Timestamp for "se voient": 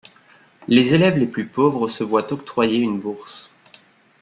1.87-2.33